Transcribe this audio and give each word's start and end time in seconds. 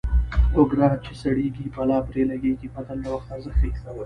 اوګره 0.57 0.89
چې 1.05 1.11
سړېږي 1.21 1.65
بلا 1.75 1.99
پرې 2.07 2.21
لګېږي 2.31 2.67
متل 2.75 2.97
د 3.01 3.05
وخت 3.13 3.27
ارزښت 3.35 3.57
ښيي 3.61 3.71